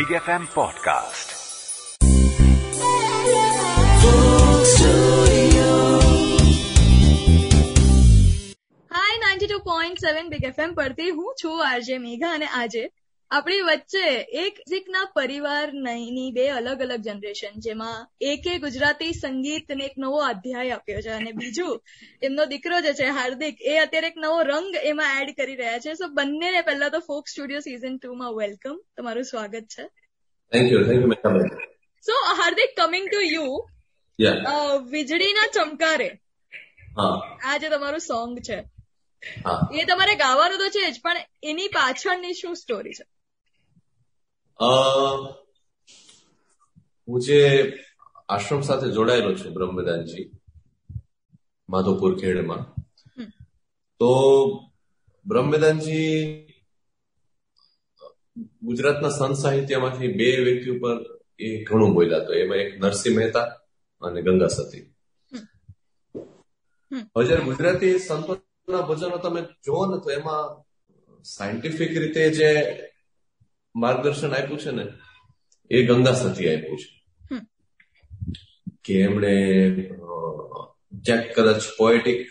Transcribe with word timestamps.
Big 0.00 0.12
FM 0.16 0.44
podcast. 0.48 1.28
Hi 8.90 9.18
ninety 9.18 9.46
two 9.46 9.58
point 9.58 10.00
seven 10.00 10.30
big 10.30 10.44
FM 10.44 10.72
પરથી 10.74 11.10
હું 11.10 11.36
છું 11.42 11.60
RJ 11.66 11.98
મેઘા 11.98 12.32
અને 12.32 12.48
આજે 12.52 12.84
આપણી 13.30 13.60
વચ્ચે 13.60 14.06
એક 14.44 14.54
મ્યુઝિકના 14.58 15.02
પરિવારની 15.14 16.30
બે 16.32 16.44
અલગ 16.48 16.80
અલગ 16.82 17.02
જનરેશન 17.02 17.60
જેમાં 17.60 17.98
એકે 18.20 18.54
ગુજરાતી 18.58 19.10
સંગીતને 19.12 19.84
એક 19.84 19.92
નવો 19.98 20.22
અધ્યાય 20.22 20.70
આપ્યો 20.70 21.00
છે 21.00 21.08
અને 21.08 21.32
બીજું 21.32 21.82
એમનો 22.22 22.46
દીકરો 22.46 22.80
જે 22.80 22.92
છે 22.92 23.10
હાર્દિક 23.18 23.62
એ 23.62 23.76
અત્યારે 23.78 24.06
એક 24.06 24.16
નવો 24.16 24.40
રંગ 24.42 24.80
એમાં 24.82 25.20
એડ 25.20 25.30
કરી 25.36 25.54
રહ્યા 25.60 25.78
છે. 25.78 25.94
સો 25.94 26.08
બંનેને 26.08 26.60
પહેલા 26.60 26.88
તો 26.88 27.00
ફોક 27.00 27.28
સ્ટુડિયો 27.28 27.60
સીઝન 27.60 27.98
ટુ 27.98 28.14
માં 28.14 28.34
વેલકમ 28.38 28.80
તમારું 28.96 29.24
સ્વાગત 29.24 29.68
છે. 29.74 29.84
Thank 30.52 30.72
you 30.72 30.82
thank 30.88 31.00
you. 31.02 31.46
So 32.06 32.18
Hardik 32.40 32.74
coming 32.80 33.06
to 33.08 33.20
you 33.26 33.48
વીજળીના 34.90 35.46
ચમકારે. 35.54 36.10
આ 37.44 37.56
જે 37.58 37.68
તમારું 37.68 38.00
સોંગ 38.00 38.34
છે. 38.50 38.58
એ 39.78 39.84
તમારે 39.84 40.14
ગાવાનું 40.16 40.58
તો 40.58 40.68
છે 40.68 40.84
જ 40.90 41.00
પણ 41.02 41.16
એની 41.42 41.68
પાછળની 41.68 42.32
શું 42.32 42.56
સ્ટોરી 42.56 42.98
છે? 43.00 43.08
હું 47.08 47.20
જે 47.20 47.40
આશ્રમ 48.28 48.60
સાથે 48.60 48.86
જોડાયેલો 48.90 49.34
છું 49.34 49.54
બ્રહ્મદાનજી 49.54 50.26
માધોપુર 51.68 52.12
ખેડમાં 52.20 52.62
તો 54.00 54.10
બ્રહ્મદાનજી 55.26 56.46
ગુજરાતના 58.62 59.08
સંત 59.10 59.36
સાહિત્યમાંથી 59.36 60.08
બે 60.08 60.28
વ્યક્તિ 60.40 60.70
ઉપર 60.70 60.96
એ 61.38 61.64
ઘણું 61.64 61.94
બોલ્યા 61.94 62.24
તો. 62.24 62.32
એમાં 62.32 62.58
એક 62.58 62.70
નરસિંહ 62.80 63.16
મહેતા 63.16 63.46
અને 64.02 64.22
ગંગા 64.22 64.46
સતી. 64.46 64.84
હજાર 66.92 67.02
હવે 67.16 67.24
જયારે 67.26 67.44
ગુજરાતી 67.44 67.98
સંતોના 67.98 68.80
ભજનો 68.80 69.18
તમે 69.18 69.40
જુઓ 69.64 69.86
ને 69.86 69.96
તો 70.04 70.10
એમાં 70.10 70.46
સાયન્ટિફિક 71.24 71.90
રીતે 71.90 72.30
જે 72.30 72.50
માર્ગદર્શન 73.76 74.32
આપ્યું 74.32 74.58
છે 74.60 74.70
ને 74.70 74.86
એ 75.70 75.86
ગંગા 75.86 76.12
સતી 76.12 76.54
આપ્યું 76.54 76.78
છે. 76.78 77.00
કે 78.84 79.00
એમણે 79.00 79.34
અ, 79.88 81.22
કદાચ 81.36 81.62
પોએટિક 81.78 82.28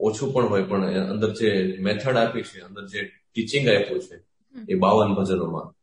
ઓછું 0.00 0.32
પણ 0.32 0.44
હોય 0.48 0.62
પણ 0.62 0.86
અંદર 1.10 1.34
જે 1.34 1.76
મેથડ 1.80 2.16
આપી 2.16 2.42
છે 2.42 2.60
અંદર 2.60 2.86
જે 2.86 3.02
ટીચિંગ 3.34 3.68
આપ્યું 3.68 4.00
છે 4.00 4.24
એ 4.68 4.74
બાવન 4.74 5.14
ભજનોમાં. 5.14 5.74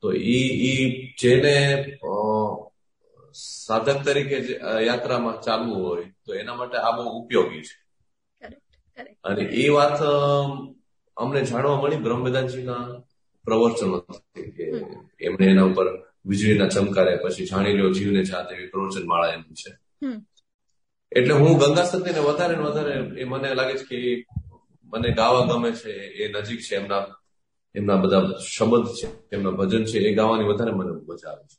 તો 0.00 0.12
ઈ 0.12 0.48
ઈ 0.70 1.06
જેને 1.20 1.86
સાધક 3.34 4.04
તરીકે 4.04 4.36
યાત્રામાં 4.86 5.40
ચાલવું 5.40 5.88
હોય 5.88 6.04
તો 6.26 6.34
એના 6.34 6.54
માટે 6.54 6.76
આ 6.76 6.90
બહુ 6.96 7.24
ઉપયોગી 7.24 7.62
છે. 7.62 7.88
અને 9.24 9.42
એ 9.42 9.68
વાત 9.68 9.98
અમને 11.16 11.44
જાણવા 11.44 11.80
મળી 11.80 11.96
બ્રહ્મવેદાંતજીના 11.96 13.02
પ્રવચનોથી 13.44 14.42
એમને 14.62 14.96
એમણે 15.20 15.46
એના 15.46 15.64
ઉપર 15.64 15.86
વીજળીના 16.26 16.68
ચમકારે 16.68 17.16
પછી 17.16 17.46
જાણી 17.46 17.72
લ્યો 17.72 17.90
જીવને 17.90 18.22
જાત 18.24 18.52
એવી 18.52 18.66
પ્રવચન 18.66 19.06
માળા 19.06 19.32
એમ 19.32 19.42
છે. 19.42 19.70
એટલે 21.12 21.34
હું 21.34 21.58
ગંગા 21.58 21.84
સતીને 21.84 22.18
વધારે 22.18 22.56
ને 22.56 22.62
વધારે 22.62 23.20
એ 23.20 23.24
મને 23.24 23.54
લાગે 23.54 23.74
છે 23.78 23.84
કે 23.84 24.26
મને 24.84 25.08
ગાવા 25.12 25.46
ગમે 25.46 25.72
છે 25.72 25.90
એ 25.90 26.32
નજીક 26.32 26.60
છે 26.60 26.76
એમના 26.76 27.06
એમના 27.74 27.96
બધા 27.96 28.22
શબ્દ 28.56 28.84
છે 28.86 29.08
એમના 29.32 29.50
ભજન 29.50 29.84
છે 29.84 29.98
એ 29.98 30.14
ગાવાની 30.14 30.44
વધારે 30.44 30.72
મને 30.72 30.90
મજા 31.08 31.30
આવે 31.30 31.44
છે. 31.44 31.56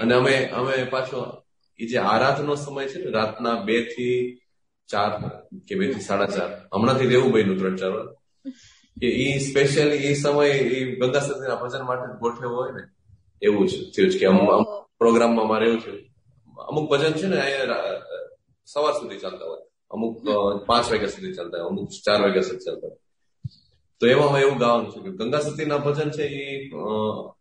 અને 0.00 0.14
અમે 0.14 0.46
અમે 0.46 0.84
પાછો 0.84 1.18
એ 1.78 1.86
જે 1.86 1.98
આરાધનો 1.98 2.54
સમય 2.54 2.88
છે 2.88 2.98
ને 3.04 3.10
રાતના 3.10 3.62
બેથી 3.62 4.38
ચાર 4.88 5.12
કે 5.68 5.74
બેથી 5.74 6.00
સાડા 6.00 6.26
ચાર. 6.26 6.50
હમણાંથી 6.74 7.06
રહેવું 7.06 7.32
બન્યું 7.32 7.58
ત્રણ 7.58 7.76
ચાર 7.76 7.90
વાર. 7.90 8.08
કે 9.02 9.08
એ 9.22 9.38
સ્પેશિયલી 9.38 9.96
એ 10.08 10.14
સમય 10.14 10.48
એ 10.48 10.96
ગંગા 10.96 11.20
સતીના 11.20 11.58
ભજન 11.62 11.82
માટે 11.88 12.06
જ 12.06 12.18
ગોઠવ્યો 12.18 12.50
હોય 12.50 12.72
ને 12.72 12.82
એવું 13.42 13.68
જ 13.68 13.72
થયું 13.94 14.10
છે 14.10 14.18
કે 14.18 14.26
પ્રોગ્રામમાં 14.98 15.48
મારે 15.48 15.66
એવું 15.66 15.80
થયું. 15.84 16.00
અમુક 16.68 16.90
ભજન 16.90 17.12
છે 17.12 17.26
ને 17.26 17.40
સવાર 18.64 18.92
સુધી 18.92 19.18
ચાલતા 19.18 19.46
હોય. 19.50 19.62
અમુક 19.90 20.14
પાંચ 20.66 20.90
વાગ્યા 20.90 21.08
સુધી 21.08 21.34
ચાલતા 21.34 21.58
હોય 21.58 21.68
અમુક 21.70 21.88
ચાર 22.06 22.20
વાગ્યા 22.22 22.42
સુધી 22.42 22.64
ચાલતા 22.66 22.88
હોય. 22.88 23.00
તો 24.00 24.04
એમાં 24.06 24.40
એવું 24.40 24.56
ગાવાનું 24.56 24.90
છે 24.90 25.00
કે 25.02 25.10
ગંગા 25.10 25.40
સતીના 25.40 25.78
ભજન 25.78 26.10
છે 26.10 26.24
એ 26.42 26.44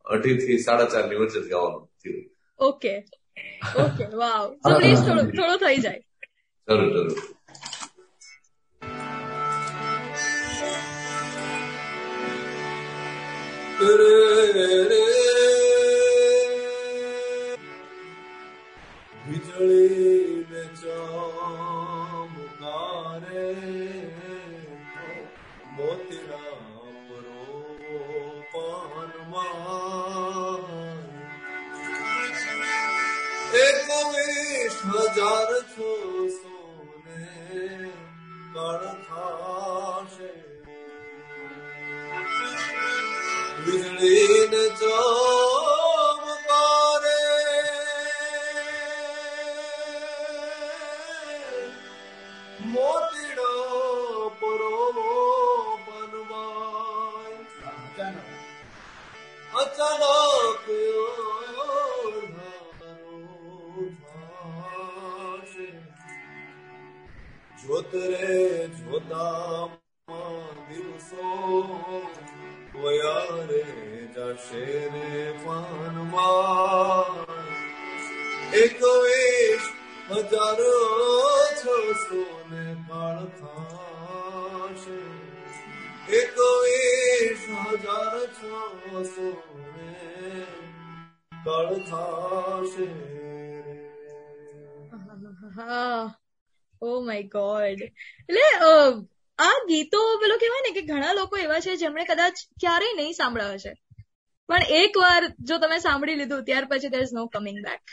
અઢી 0.05 0.37
થી 0.37 0.57
સાડા 0.57 0.85
ચારની 0.85 1.15
વચ્ચે 1.15 1.39
જ 1.41 1.49
ગાવાનું 1.51 1.83
થયું. 2.01 2.23
ઓકે. 2.59 2.93
Okay 3.77 4.05
wow. 4.15 4.45
થોડું 4.53 5.57
થઈ 5.57 5.77
જાય. 5.77 5.99
જરૂર 6.67 6.89
જરૂર. 6.93 7.17
હજાર 35.11 35.49
છો 35.69 35.91
સોને 36.33 37.23
કણ 38.53 38.97
થાશે 39.05 40.60
વીજળીને 43.65 44.63
ચમકારે 44.79 46.09
મોતીડો 52.73 53.51
પરો 54.39 54.77
બનવાય 55.85 57.71
અચાનક 59.61 60.67
થાશે. 64.01 65.69
જોત 67.61 67.93
વયા 72.81 73.39
રે 73.47 73.61
જશે 74.15 74.63
રે 74.93 75.09
પાનમાં 75.43 77.15
એકવીસ 78.55 79.65
હજાર 80.09 80.59
છસો 81.53 82.21
ને 82.49 82.63
કાળ 82.87 83.19
થાશે. 83.39 84.99
એકવીસ 86.13 87.43
હજાર 87.77 88.15
છસો 88.31 89.29
ને 89.67 89.89
કાળ 91.45 91.71
થાશે 91.85 92.89
હા 95.55 96.01
ઓ 96.81 96.87
માય 97.01 97.23
ગોડ 97.29 97.79
એટલે 97.81 98.45
આ 99.41 99.57
ગીતો 99.69 100.01
પેલો 100.21 100.35
કહેવાય 100.41 100.63
ને 100.65 100.71
કે 100.75 100.83
ઘણા 100.87 101.13
લોકો 101.13 101.35
એવા 101.37 101.59
છે 101.65 101.75
જેમણે 101.81 102.05
કદાચ 102.05 102.35
ક્યારેય 102.61 102.97
નહીં 102.97 103.13
સાંભળ્યા 103.13 103.57
હશે. 103.57 103.73
પણ 104.49 104.63
એક 104.77 104.97
વાર 104.97 105.21
જો 105.49 105.57
તમે 105.57 105.77
સાંભળી 105.79 106.19
લીધું 106.21 106.43
ત્યાર 106.45 106.65
પછી 106.71 106.91
there 106.95 107.01
is 107.01 107.13
no 107.13 107.23
coming 107.35 107.59
back 107.67 107.83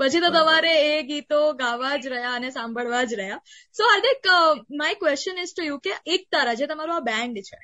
પછી 0.00 0.20
તો 0.20 0.30
તમારે 0.30 0.72
એ 0.84 1.02
ગીતો 1.02 1.40
ગાવા 1.54 1.96
જ 1.96 2.12
રહ્યા 2.12 2.36
અને 2.36 2.50
સાંભળવા 2.50 3.02
જ 3.04 3.12
રહ્યા. 3.14 3.40
So 3.76 3.90
Hardik 3.90 4.30
my 4.80 4.94
question 4.94 5.42
is 5.42 5.52
to 5.56 5.62
you 5.64 5.78
કે 5.78 5.92
એક 6.14 6.26
તારા 6.32 6.54
જે 6.54 6.66
તમારું 6.66 6.96
આ 6.96 7.06
બેન્ડ 7.08 7.36
છે 7.48 7.58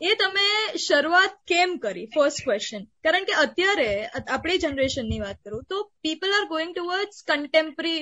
એ 0.00 0.14
તમે 0.14 0.46
શરૂઆત 0.78 1.34
કેમ 1.46 1.74
કરી? 1.78 2.06
ફર્સ્ટ 2.14 2.44
ક્વેશ્ચન 2.44 2.82
કારણ 3.04 3.24
કે 3.24 3.34
અત્યારે 3.42 3.90
આપણી 4.04 4.34
આપણી 4.36 4.58
જનરેશનની 4.58 5.20
વાત 5.20 5.38
કરું 5.44 5.64
તો 5.70 5.78
people 6.02 6.32
are 6.32 6.44
going 6.46 6.72
towards 6.74 7.18
contemporary 7.28 8.00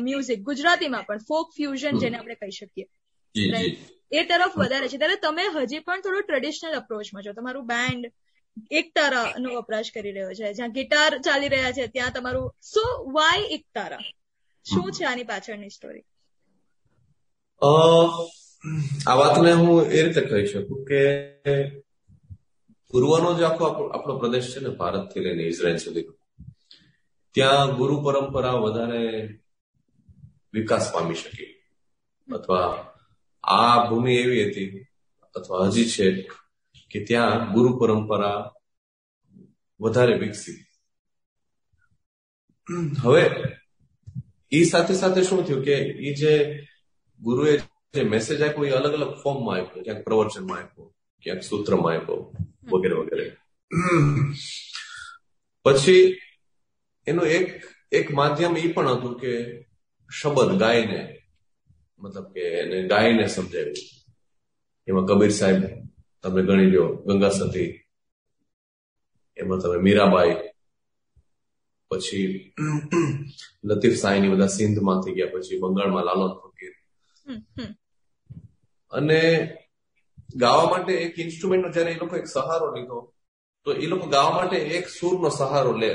music 0.00 0.40
ગુજરાતીમાં 0.42 1.06
પણ 1.08 1.26
ફોક 1.28 1.52
ફ્યુઝન 1.56 1.98
જેને 1.98 2.18
આપણે 2.18 2.34
કહી 2.34 2.56
શકીએ. 2.60 2.86
એ 4.12 4.22
તરફ 4.24 4.54
વધારે 4.56 4.88
છે. 4.88 4.98
ત્યારે 4.98 5.16
તમે 5.16 5.44
હજી 5.54 5.78
પણ 5.78 6.00
થોડું 6.00 6.24
ટ્રેડિશનલ 6.26 6.74
અપ્રોચમાં 6.74 7.22
છો. 7.22 7.32
તમારું 7.32 7.66
બેન્ડ 7.66 8.04
એક 8.70 8.86
તારાનો 8.94 9.48
વપરાશ 9.56 9.90
કરી 9.94 10.12
રહ્યો 10.12 10.34
છે. 10.34 10.52
જ્યાં 10.52 10.72
ગિટાર 10.72 11.12
ચાલી 11.18 11.48
રહ્યા 11.48 11.72
છે 11.72 11.86
ત્યાં 11.86 12.12
તમારું 12.12 12.46
સો 12.62 12.84
વાય 13.12 13.44
એક 13.50 13.64
તારા 13.74 14.04
શું 14.66 14.92
છે 14.92 15.04
આની 15.04 15.24
પાછળની 15.24 15.70
સ્ટોરી 15.70 16.04
આ 19.06 19.14
વાતને 19.14 19.52
હું 19.52 19.76
એ 19.86 20.02
રીતે 20.02 20.20
કહી 20.20 20.46
શકું 20.46 20.80
કે 20.84 21.00
પૂર્વનો 22.90 23.30
જે 23.38 23.44
આખો 23.44 23.64
આપણો 23.64 23.86
આપણો 23.88 24.18
પ્રદેશ 24.18 24.48
છે 24.52 24.60
ને 24.60 24.68
ભારતથી 24.68 25.20
લઈને 25.20 25.42
ઇઝરાયલ 25.42 25.76
સુધી. 25.76 26.06
ત્યાં 27.34 27.76
ગુરુ 27.76 27.96
પરંપરા 28.02 28.56
વધારે 28.64 29.02
વિકાસ 30.54 30.92
પામી 30.92 31.14
શકે. 31.14 31.44
અથવા 32.28 32.95
આ 33.44 33.88
ભૂમિ 33.88 34.12
એવી 34.16 34.44
હતી, 34.50 34.70
અથવા 35.36 35.68
હજી 35.68 35.88
છે, 35.94 36.06
કે 36.90 36.98
ત્યાં 37.00 37.52
ગુરુ 37.52 37.70
પરંપરા 37.78 38.40
વધારે 39.80 40.14
વિકસી. 40.18 40.58
હવે 43.04 43.24
એ 44.52 44.64
સાથે 44.64 44.94
સાથે 44.94 45.22
શું 45.22 45.44
થયું 45.46 45.64
કે 45.64 45.76
એ 46.08 46.14
જે 46.14 46.32
ગુરુએ 47.20 47.52
જે 47.94 48.02
મેસેજ 48.04 48.42
આપ્યો 48.42 48.64
એ 48.64 48.70
અલગ 48.70 48.94
અલગ 48.94 49.12
ફોર્મમાં 49.22 49.56
આપ્યો, 49.60 49.82
ક્યાંક 49.84 50.04
પ્રવચનમાં 50.04 50.58
આપ્યો, 50.58 50.86
ક્યાંક 51.22 51.42
સૂત્રમાં 51.42 51.94
આપ્યો, 51.94 52.20
વગેરે 52.70 52.94
વગેરે. 53.00 53.26
પછી 55.64 56.04
એનું 57.06 57.26
એક 57.26 57.48
એક 57.92 58.06
માધ્યમ 58.10 58.56
એ 58.56 58.72
પણ 58.72 58.98
હતું 58.98 59.14
કે 59.20 59.32
શબ્દ 60.10 60.50
ગાયને 60.58 61.00
મતલબ 62.00 62.26
કે 62.32 62.42
એને 62.60 62.76
ગાયને 62.88 63.26
સમજાવ્યું. 63.26 63.76
એમાં 64.88 65.06
કબીર 65.06 65.30
સાહેબ 65.30 65.62
તમે 66.22 66.40
ગણી 66.42 66.70
લો 66.70 66.84
ગંગા 67.06 67.30
સતી 67.30 67.70
એમાં 69.36 69.60
તમે 69.60 69.78
મીરાબાઈ 69.78 70.36
પછી 71.90 72.28
લતીફ 73.64 73.96
સાઈની 73.98 74.28
બધા 74.28 74.46
સિંધમાંથી 74.46 75.12
ગયા 75.12 75.34
પછી 75.34 75.58
બંગાળમાં 75.58 76.04
લાલન 76.04 76.34
ફકીર. 76.40 76.74
અને 78.92 79.20
ગાવા 80.36 80.70
માટે 80.70 80.92
એક 80.92 81.14
ઇન્સ્ટ્રુમેન્ટનો 81.18 81.72
જયારે 81.72 81.92
એ 81.92 81.98
લોકો 81.98 82.16
એક 82.16 82.28
સહારો 82.28 82.66
લીધો 82.74 82.98
તો 83.66 83.70
એ 83.74 83.86
લોકો 83.86 84.06
ગાવા 84.06 84.36
માટે 84.36 84.56
એક 84.56 84.88
સૂરનો 84.88 85.28
સહારો 85.28 85.72
લે 85.76 85.90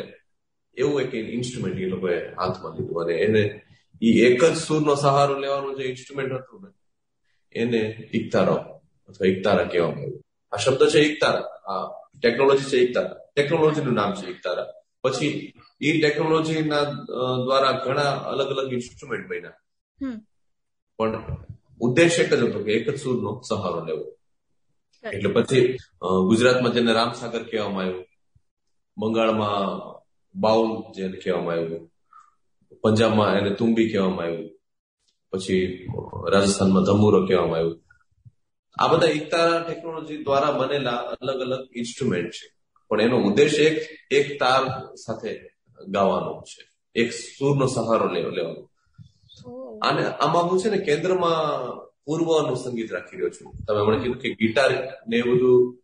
એવું 0.77 1.01
એક 1.01 1.13
ઇન્સ્ટ્રુમેન્ટ 1.13 1.79
એ 1.79 1.85
લોકોએ 1.85 2.17
હાથમાં 2.33 2.73
લીધું 2.77 3.03
અને 3.03 3.13
એને 3.13 3.43
એ 4.01 4.09
એક 4.27 4.41
જ 4.43 4.55
સૂરનો 4.65 4.93
સહારો 5.03 5.33
લેવાનો 5.43 5.69
જે 5.77 5.83
ઇન્સ્ટ્રુમેન્ટ 5.91 6.33
હતું 6.37 6.61
ને 6.63 6.69
એને 7.55 7.81
ઇકતારો 8.17 8.57
અથવા 9.09 9.31
ઇકતારા 9.33 9.71
કહેવામાં 9.71 10.03
આવ્યું. 10.03 10.23
આ 10.53 10.61
શબ્દ 10.63 10.81
છે 10.93 10.99
ઇકતારા 11.09 11.47
આ 11.71 11.85
ટેકનોલોજી 12.21 12.69
છે 12.71 12.77
ઇકતારા 12.85 13.19
ટેકનોલોજીનું 13.35 13.95
નામ 13.99 14.11
છે 14.19 14.25
ઇકતારા 14.35 14.69
પછી 15.03 15.33
એ 15.81 15.89
ટેકનોલોજીના 15.99 16.85
દ્વારા 17.45 17.75
ઘણા 17.85 18.13
અલગ 18.31 18.49
અલગ 18.53 18.71
ઇન્સ્ટ્રુમેન્ટ 18.77 19.25
બન્યા. 19.29 19.57
પણ 20.99 21.23
ઉદ્દેશ 21.81 22.17
એક 22.23 22.31
જ 22.39 22.41
હતો 22.47 22.59
કે 22.65 22.71
એક 22.77 22.85
જ 22.87 22.97
સૂરનો 23.03 23.31
સહારો 23.49 23.79
લેવો. 23.89 24.05
એટલે 25.03 25.29
પછી 25.35 25.65
ગુજરાતમાં 26.29 26.73
જેને 26.73 26.91
રામસાગર 26.93 27.43
કહેવામાં 27.43 27.85
આવ્યું 27.85 28.05
બંગાળમાં 28.97 29.69
બાઉલ 30.35 30.69
જેને 30.95 31.17
કહેવામાં 31.23 31.57
આવ્યું 31.57 31.83
પંજાબમાં 32.81 33.37
એને 33.37 33.55
તુંબી 33.55 33.91
કહેવામાં 33.91 34.25
આવ્યું. 34.25 34.49
પછી 35.31 35.87
રાજસ્થાનમાં 36.29 36.83
ધમુરો 36.83 37.27
કહેવામાં 37.27 37.57
આવ્યું. 37.57 37.83
આ 38.79 38.87
બધા 38.87 39.07
એકતારા 39.07 39.59
ટેકનોલોજી 39.59 40.17
દ્વારા 40.17 40.51
બનેલા 40.51 40.91
અલગ 40.91 41.41
અલગ 41.41 41.69
ઇન્સ્ટ્રુમેન્ટ 41.75 42.29
છે. 42.29 42.53
પણ 42.87 43.01
એનો 43.01 43.17
ઉદ્દેશ 43.17 43.59
એક 43.59 43.89
એક 44.11 44.39
તાર 44.39 44.95
સાથે 44.95 45.39
ગાવાનો 45.87 46.41
છે. 46.41 46.69
એક 46.95 47.11
સૂરનો 47.11 47.65
સહારો 47.67 48.07
લેવાનો. 48.07 48.71
અને 49.81 50.05
આમાં 50.05 50.43
હું 50.43 50.59
છે 50.59 50.69
ને 50.69 50.77
કેન્દ્રમાં 50.77 51.65
પૂર્વનું 52.05 52.55
સંગીત 52.55 52.91
રાખી 52.91 53.17
રહ્યો 53.17 53.29
છું. 53.29 53.53
તમે 53.67 53.81
મને 53.81 53.97
કીધું 53.97 54.21
કે 54.21 54.29
ગિટાર 54.29 54.71
ને 55.07 55.17
એ 55.17 55.21
બધું 55.21 55.77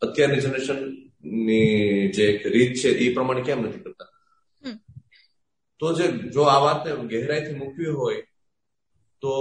અત્યારની 0.00 0.40
જનરેશનની 0.40 2.08
જે 2.08 2.42
રીત 2.44 2.74
છે, 2.74 2.88
એ 2.88 3.14
પ્રમાણે 3.14 3.42
કેમ 3.42 3.62
નથી 3.62 3.80
કરતા? 3.80 4.11
તો 5.82 5.92
જે 5.98 6.06
જો 6.34 6.42
આ 6.54 6.58
વાતને 6.64 6.90
ગહેરાઈથી 7.12 7.60
મૂકવી 7.60 7.92
હોય 8.00 8.20
તો 9.22 9.32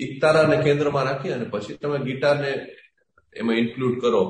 ઇકતારાને 0.00 0.56
કેન્દ્રમાં 0.64 1.04
રાખી 1.08 1.32
અને 1.36 1.46
પછી 1.52 1.76
તમે 1.82 1.98
ગીટારને 1.98 2.50
એમાં 3.36 3.60
ઇન્ક્લુડ 3.62 3.96
કરો 4.02 4.22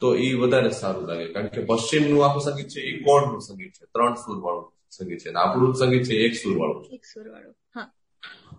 તો 0.00 0.08
એ 0.26 0.28
વધારે 0.42 0.70
સારું 0.80 1.08
લાગે. 1.08 1.26
કારણ 1.32 1.48
કે 1.54 1.64
પશ્ચિમનું 1.70 2.20
આખું 2.26 2.42
સંગીત 2.42 2.68
છે 2.74 2.80
એ 2.90 2.92
કોડનું 3.06 3.42
સંગીત 3.48 3.72
છે 3.72 3.84
ત્રણ 3.94 4.14
સુર 4.14 4.38
વાળું 4.44 4.68
સંગીત 4.98 5.20
છે 5.24 5.30
આપણું 5.42 5.74
સંગીત 5.80 6.04
છે 6.08 6.14
એક 6.26 6.34
સુર 6.42 6.54
વાળું 6.60 6.84
એક 6.98 7.04
સુર 7.12 7.26
વાળું 7.32 7.54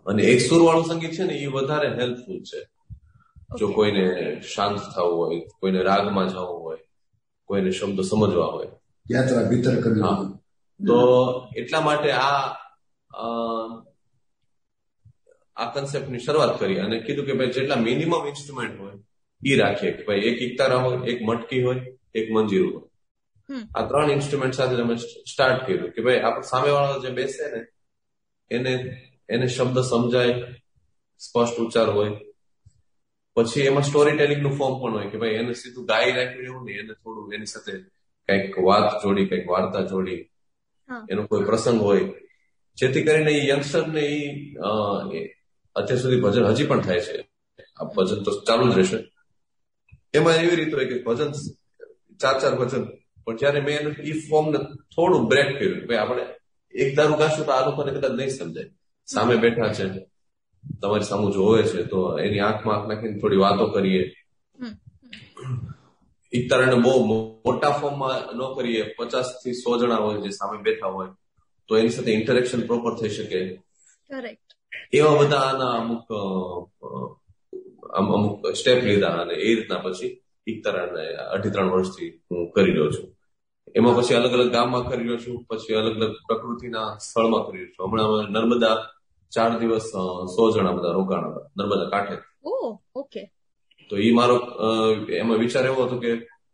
અને 0.05 0.21
એક 0.33 0.41
સુર 0.49 0.61
વાળું 0.65 0.85
સંગીત 0.91 1.13
છે 1.17 1.23
ને 1.23 1.35
એ 1.45 1.47
વધારે 1.55 1.89
હેલ્પફુલ 1.99 2.43
છે. 2.49 2.61
જો 3.59 3.67
કોઈને 3.77 4.05
શાંત 4.53 4.77
થવું 4.93 5.17
હોય 5.19 5.39
કોઈને 5.59 5.81
રાગમાં 5.89 6.29
જવું 6.35 6.61
હોય 6.65 6.81
કોઈને 7.49 7.71
શબ્દ 7.71 7.99
સમજવા 8.11 8.51
હોય. 8.55 8.69
યાત્રા 9.11 9.49
ભીતર 9.49 9.75
કરવી 9.81 10.40
તો 10.87 10.97
એટલા 11.57 11.81
માટે 11.81 12.11
આ 12.11 12.41
આ 15.57 15.67
કન્સેપ્ટની 15.73 16.19
શરૂઆત 16.19 16.59
કરી 16.59 16.79
અને 16.79 16.99
કીધું 16.99 17.25
કે 17.25 17.33
ભાઈ 17.33 17.47
જેટલા 17.47 17.75
મિનિમમ 17.75 18.13
ઇન્સ્ટ્રુમેન્ટ 18.27 18.79
હોય 18.79 18.95
એ 19.41 19.55
રાખીએ 19.55 19.91
કે 19.91 20.03
ભાઈ 20.03 20.19
એક 20.19 20.41
ઇકતારા 20.41 20.77
હોય 20.77 20.97
એક 21.07 21.21
મટકી 21.21 21.63
હોય 21.63 21.81
એક 22.15 22.31
મંજીરું 22.31 22.73
હોય. 22.73 22.87
આ 23.75 23.87
ત્રણ 23.87 24.11
ઇન્સ્ટ્રુમેન્ટ 24.11 24.53
સાથે 24.53 24.75
તમે 24.75 24.95
સ્ટાર્ટ 25.31 25.65
કર્યું 25.65 25.91
કે 25.91 26.01
ભાઈ 26.01 26.19
આપણે 26.21 26.41
સામેવાળો 26.41 26.99
જે 26.99 27.09
બેસે 27.09 27.45
ને 27.55 27.61
એને 28.51 28.73
એને 29.29 29.47
શબ્દ 29.47 29.79
સમજાય 29.79 30.33
સ્પષ્ટ 31.19 31.57
ઉચ્ચાર 31.57 31.89
હોય. 31.89 32.11
પછી 33.35 33.61
એમાં 33.61 33.83
સ્ટોરી 33.83 34.17
ટેલિંગનું 34.17 34.57
ફોર્મ 34.57 34.75
પણ 34.81 34.93
હોય 34.93 35.09
કે 35.09 35.17
ભાઈ 35.17 35.29
એને 35.29 35.53
સીધું 35.53 35.85
ગાઈ 35.85 36.11
રાખ્યું 36.11 36.45
એવું 36.45 36.63
નહીં 36.65 36.79
એને 36.79 36.93
થોડું 36.93 37.33
એની 37.33 37.45
સાથે 37.45 37.71
કંઈક 38.29 38.59
વાત 38.59 39.03
જોડી 39.03 39.25
કંઈક 39.25 39.49
વાર્તા 39.49 39.81
જોડી 39.81 40.30
એનો 41.09 41.21
કોઈ 41.25 41.43
પ્રસંગ 41.43 41.81
હોય. 41.81 42.01
જેથી 42.77 43.03
કરીને 43.03 43.31
એ 43.31 43.47
યંગસ્ટર 43.49 43.87
ને 43.87 44.05
એ 45.17 45.19
અત્યાર 45.75 45.99
સુધી 45.99 46.21
ભજન 46.21 46.45
હજી 46.45 46.65
પણ 46.65 46.81
થાય 46.81 46.99
છે. 46.99 47.15
આ 47.79 47.83
ભજન 47.97 48.23
તો 48.23 48.31
ચાલુ 48.47 48.71
જ 48.71 48.77
રહેશે. 48.77 48.97
એમાં 50.13 50.35
એવી 50.35 50.55
રીતે 50.55 50.73
હોય 50.73 50.85
કે 50.85 51.03
ભજન, 51.03 51.31
ચાર 52.21 52.35
ચાર 52.39 52.53
ભજન. 52.55 52.83
પણ 53.25 53.35
જયારે 53.37 53.59
મેં 53.61 53.89
એ 54.09 54.11
ફોર્મ 54.29 54.51
ને 54.51 54.59
થોડું 54.95 55.27
બ્રેક 55.27 55.49
કર્યું 55.59 55.87
ભાઈ 55.87 55.97
આપણે 55.97 56.23
એક 56.73 56.95
દારૂ 56.97 57.15
ગાશું 57.15 57.45
તો 57.45 57.51
આ 57.51 57.65
લોકોને 57.65 57.91
કદાચ 57.91 58.11
નહીં 58.11 58.29
સમજાય. 58.29 58.69
સામે 59.05 59.35
બેઠા 59.35 59.73
છે. 59.73 59.85
તમારી 60.81 61.03
સામુ 61.03 61.31
જોવે 61.31 61.63
છે 61.63 61.83
તો 61.83 61.99
એની 62.19 62.39
આંખમાં 62.39 62.75
આંખ 62.75 62.87
નાખીને 62.89 63.19
થોડી 63.19 63.35
વાતો 63.35 63.65
કરીએ. 63.67 64.03
ઇકતારાને 66.33 66.75
બહુ 66.75 67.05
મોટા 67.05 67.71
ફોર્મમાં 67.71 68.35
ન 68.35 68.55
કરીએ 68.55 68.93
પચાસથી 68.97 69.53
સો 69.53 69.77
જણા 69.77 69.95
હોય 69.95 70.21
જે 70.21 70.29
સામે 70.29 70.61
બેઠા 70.61 70.87
હોય 70.87 71.07
તો 71.67 71.77
એની 71.77 71.89
સાથે 71.89 72.11
ઇન્ટરેક્શન 72.11 72.61
પ્રોપર 72.61 72.93
થઈ 72.95 73.09
શકે. 73.09 73.61
એવા 74.93 75.15
બધા 75.15 75.37
આના 75.37 75.71
અમુક 75.71 76.05
અમુક 77.89 78.47
સ્ટેપ 78.47 78.83
લીધા 78.83 79.07
અને 79.07 79.33
એ 79.33 79.55
રીતના 79.55 79.77
પછી 79.77 80.21
ઇકતારાને 80.47 81.05
અઢી 81.15 81.49
ત્રણ 81.49 81.69
વર્ષથી 81.69 82.21
હું 82.31 82.51
કરી 82.51 82.71
રહ્યો 82.71 82.91
છું. 82.91 83.17
એમાં 83.75 83.95
પછી 83.95 84.15
અલગ 84.15 84.31
અલગ 84.31 84.51
ગામમાં 84.51 84.89
કરી 84.89 85.03
રહ્યો 85.03 85.17
છું 85.17 85.43
પછી 85.43 85.73
અલગ 85.73 85.95
અલગ 85.95 86.15
પ્રકૃતિના 86.27 86.97
સ્થળમાં 86.97 87.43
કરી 87.47 87.59
રહ્યો 87.59 87.71
છું. 87.71 87.87
હમણાં 87.87 88.31
નર્મદા 88.31 88.85
ચાર 89.31 89.59
દિવસ 89.59 89.81
સો 90.35 90.51
જણા 90.51 90.71
બધા 90.71 90.91
રોકાણ 90.91 91.31
હતા. 91.31 91.49
નર્મદા 91.57 91.89
કાંઠે. 91.89 92.17
ઓકે. 92.95 93.31
તો 93.91 93.97
એ 93.99 94.11
મારો 94.11 94.35
એમાં 95.13 95.39
વિચાર 95.39 95.65
એવો 95.65 95.81
હતો 95.85 95.97
કે 95.99 96.11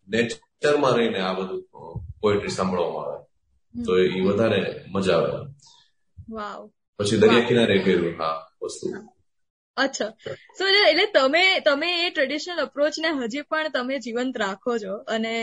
નેચરમાં 0.08 0.96
રહીને 0.96 1.20
આ 1.22 1.34
બધું 1.36 1.62
પોએટ્રી 2.22 2.50
સાંભળવામાં 2.52 3.06
આવે. 3.06 3.18
તો 3.76 3.92
એ 4.00 4.22
વધારે 4.28 4.60
મજા 4.88 5.20
આવે. 5.20 5.40
વાવ. 6.30 6.62
પછી 7.00 7.20
દરિયા 7.20 7.48
કિનારે 7.48 7.76
ગયેલું 7.80 8.16
હા 8.18 8.36
વસ્તુ. 8.62 8.86
અચ્છા. 9.78 10.12
સો 10.54 10.64
એટલે 10.82 11.06
તમે 11.10 11.44
તમે 11.62 11.90
એ 12.00 12.12
ટ્રેડિશનલ 12.12 12.62
અપ્રોચને 12.64 13.10
હજી 13.20 13.44
પણ 13.46 13.72
તમે 13.72 14.00
જીવંત 14.00 14.36
રાખો 14.38 14.78
છો 14.80 14.94
અને 15.08 15.34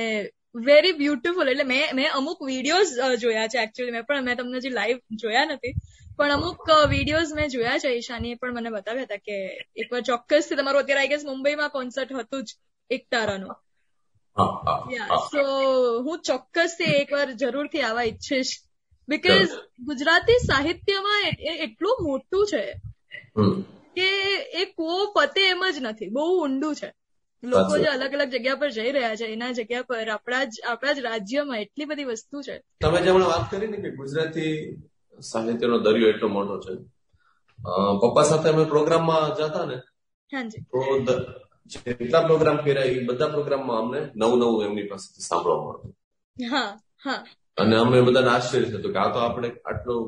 વેરી 0.61 0.95
બ્યુટીફુલ 0.95 1.49
એટલે 1.49 1.65
મેં 1.65 1.85
મેં 1.93 2.09
અમુક 2.13 2.39
વિડીયોઝ 2.43 2.93
જોયા 3.19 3.49
છે 3.49 3.59
એકચ્યુઅલી 3.63 3.97
મેં 3.97 4.07
પણ 4.07 4.25
મેં 4.25 4.37
તમને 4.37 4.59
હજી 4.59 4.71
લાઈવ 4.71 4.99
જોયા 5.23 5.47
નથી. 5.47 5.75
પણ 6.19 6.33
અમુક 6.33 6.61
વિડીયોઝ 6.91 7.33
મેં 7.33 7.51
જોયા 7.51 7.81
છે 7.81 7.91
ઈશાનીએ 7.93 8.39
પણ 8.39 8.57
મને 8.57 8.73
બતાવ્યા 8.73 9.07
હતા 9.07 9.23
કે 9.23 9.37
એકવાર 9.77 10.03
ચોક્કસથી 10.05 10.59
તમારું 10.59 10.83
અત્યારે 10.83 11.03
આઈ 11.03 11.13
ગેસ 11.13 11.27
મુંબઈમાં 11.27 11.73
કોન્સર્ટ 11.73 12.17
હતું 12.17 12.43
જ 12.47 12.59
એક 12.91 13.03
તારાનું. 13.09 13.55
સો 15.25 15.43
હું 16.05 16.21
ચોક્કસથી 16.25 16.95
એકવાર 16.99 17.29
જરૂરથી 17.39 17.85
આવા 17.85 18.07
ઈચ્છીશ. 18.07 18.53
બીકોઝ 19.09 19.53
ગુજરાતી 19.87 20.39
સાહિત્યમાં 20.43 21.25
એટલું 21.59 21.99
મોટું 22.03 22.45
છે 22.49 22.63
કે 23.97 24.09
એ 24.55 24.67
કો 24.75 24.87
પતે 25.15 25.43
એમ 25.47 25.63
જ 25.71 25.83
નથી 25.83 26.13
બહુ 26.13 26.25
ઊંડું 26.35 26.75
છે. 26.77 26.89
લોકો 27.43 27.73
જે 27.79 27.89
અલગ 27.91 28.15
અલગ 28.15 28.33
જગ્યા 28.33 28.61
પર 28.61 28.71
જઈ 28.73 28.93
રહ્યા 28.93 29.17
છે 29.17 29.27
એના 29.29 29.53
જગ્યા 29.55 29.89
પર 29.89 30.09
આપણા 30.11 30.45
જ 30.49 30.65
આપણા 30.65 30.95
જ 30.95 31.01
રાજ્યમાં 31.03 31.63
એટલી 31.63 31.89
બધી 31.89 32.11
વસ્તુ 32.11 32.37
છે. 32.43 32.57
તમે 32.81 32.99
જે 32.99 33.11
હમણાં 33.11 33.31
વાત 33.31 33.45
કરી 33.51 33.69
ને 33.69 33.79
કે 33.79 33.91
ગુજરાતી 33.93 34.53
સાહિત્યનો 35.21 35.79
દરિયો 35.79 36.09
એટલો 36.09 36.29
મોટો 36.29 36.61
છે. 36.61 36.75
પપ્પા 38.01 38.23
સાથે 38.23 38.49
અમે 38.49 38.65
પ્રોગ્રામમાં 38.65 39.35
જતા 39.35 39.65
ને 39.65 39.77
તો 41.07 41.15
જેટલા 41.67 42.21
પ્રોગ્રામ 42.21 42.57
કર્યા 42.57 42.83
એ 42.83 43.05
બધા 43.05 43.29
પ્રોગ્રામમાં 43.29 43.79
અમને 43.79 44.11
નવું 44.17 44.39
નવું 44.39 44.65
એમની 44.65 44.83
પાસેથી 44.83 45.21
સાંભળવા 45.21 45.65
મળતું. 45.65 45.97
હા 46.37 46.81
હા. 47.05 47.25
અને 47.57 47.77
અમે 47.77 48.01
બધાને 48.01 48.29
આશ્ચર્ય 48.29 48.65
થતું 48.65 48.93
કે 48.93 48.99
આ 48.99 49.13
તો 49.13 49.19
આપણે 49.19 49.49
આટલું 49.65 50.03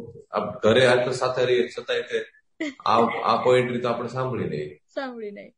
ઘરે 0.62 0.86
આટલું 0.86 1.14
સાથે 1.14 1.44
રહીએ 1.44 1.68
છતાંય 1.68 2.02
કે 2.02 2.18
આ 2.86 2.98
આ 3.24 3.42
પોએટ્રી 3.42 3.80
તો 3.80 3.88
આપણે 3.88 4.08
સાંભળી 4.08 4.44
નહીં. 4.44 4.78
સાંભળી 4.94 5.30
નહીં. 5.30 5.52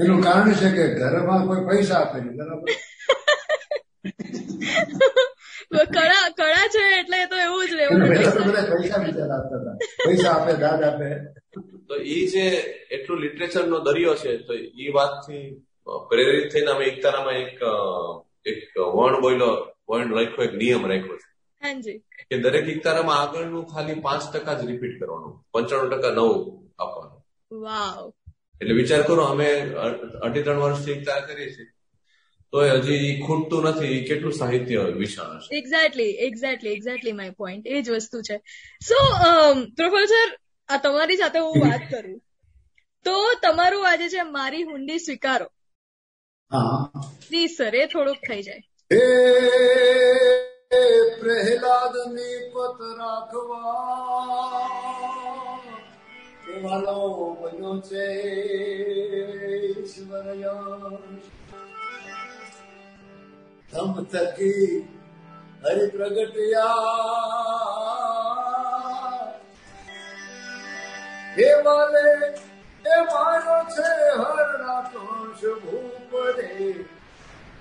એનું 0.00 0.22
કારણ 0.22 0.52
છે 0.52 0.70
કે 0.70 0.94
ઘરમાં 0.94 1.46
કોઈ 1.46 1.66
પૈસા 1.66 1.94
આપે 1.94 2.20
નહીં 2.20 2.36
બરાબર? 2.36 2.68
કળા 5.70 6.28
કળા 6.36 6.68
છે 6.68 7.00
એટલે 7.00 7.26
તો 7.26 7.36
એવું 7.36 7.68
જ 7.68 7.72
રહેવું 7.72 8.00
પૈસા 10.06 10.30
આપે 10.30 10.52
દાદ 10.52 10.82
આપે. 10.82 11.08
તો 11.88 11.94
એ 11.96 12.26
જે 12.26 12.46
એટલું 12.90 13.20
લિટરેચર 13.20 13.66
નો 13.66 13.78
દરિયો 13.80 14.14
છે 14.14 14.36
તો 14.36 14.54
એ 14.54 14.88
વાતથી 14.88 15.62
પ્રેરિત 16.08 16.52
થઈને 16.52 16.70
અમે 16.70 16.84
એકતારામાં 16.84 17.34
એક 17.34 17.60
એક 18.46 18.78
વર્ણ 18.78 19.20
બોલ્યો 19.20 19.52
વર્ણ 19.88 20.14
રાખ્યો 20.14 20.44
એક 20.44 20.54
નિયમ 20.54 20.86
રાખ્યો 20.86 21.16
છે. 21.16 21.28
હાજી. 21.62 21.98
કે 21.98 22.38
દરેક 22.38 22.68
એકતારામાં 22.68 23.20
આગળનું 23.20 23.66
ખાલી 23.66 23.94
પાંચ 23.94 24.36
ટકા 24.36 24.54
જ 24.54 24.66
રિપીટ 24.66 25.00
કરવાનું. 25.00 25.44
પંચાણું 25.52 25.90
ટકા 25.90 26.10
નવું 26.10 26.70
આપવાનું. 26.78 27.20
વાવ. 27.62 28.12
એટલે 28.60 28.74
વિચાર 28.74 29.02
કરો 29.02 29.22
અમે 29.22 29.60
અઢી 30.22 30.42
ત્રણ 30.42 30.56
વર્ષથી 30.56 30.92
એકતારા 30.92 31.20
કરીએ 31.20 31.50
છીએ 31.50 31.66
તો 32.54 32.60
હજી 32.60 33.22
ખૂટતું 33.26 33.62
નથી 33.62 34.04
કેટલું 34.04 34.32
સાહિત્ય 34.32 34.78
વિશાળ 34.78 35.36
હશે. 35.36 35.56
Exactly 35.56 36.10
exactly 36.10 36.70
exactly 36.70 37.12
my 37.12 37.30
point 37.30 37.66
એ 37.66 37.82
જ 37.82 37.90
વસ્તુ 37.90 38.22
છે. 38.22 38.38
સો 38.82 38.94
પ્રોફેસર 39.76 40.38
આ 40.68 40.76
તમારી 40.76 41.16
સાથે 41.16 41.38
હું 41.38 41.54
વાત 41.60 41.80
કરું. 41.90 42.22
તો 43.04 43.34
તમારું 43.42 43.90
આજે 43.90 44.08
છે 44.08 44.22
મારી 44.22 44.62
હુંડી 44.62 44.98
સ્વીકારો. 44.98 45.46
હા. 46.52 46.92
પ્લીઝ 47.28 47.56
સર 47.56 47.74
એ 47.74 47.86
થોડુંક 47.86 48.18
થઈ 48.30 48.42
જાય. 48.42 48.62
એ 48.90 49.04
પ્રહલાદની 51.20 52.38
પત 52.38 52.80
રાખવા. 52.98 53.64
બન્યો 57.42 57.80
છે 57.80 58.04
ઈશ્વર 59.66 60.24
તમ 63.74 63.94
થકી 64.06 64.66
હરિ 65.62 65.86
પ્રગટ્યા 65.90 66.74
હે 71.32 71.48
વાલે 71.60 72.02
એ 72.84 72.98
મારો 73.06 73.56
છે 73.70 73.88
હરણા 74.12 74.76
કંશ 74.88 75.42
ભૂપરે 75.62 76.50